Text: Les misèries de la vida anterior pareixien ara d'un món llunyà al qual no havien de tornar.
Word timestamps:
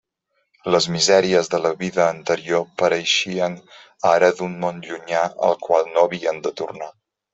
Les 0.75 0.85
misèries 0.93 1.49
de 1.55 1.59
la 1.65 1.71
vida 1.81 2.07
anterior 2.13 2.65
pareixien 2.83 3.57
ara 4.13 4.31
d'un 4.41 4.57
món 4.65 4.81
llunyà 4.89 5.23
al 5.49 5.59
qual 5.69 5.93
no 5.93 6.07
havien 6.09 6.43
de 6.49 6.55
tornar. 6.63 6.91